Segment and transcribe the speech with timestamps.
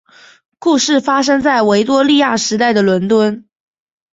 [0.57, 3.47] 故事发生在维多利亚时代的伦敦。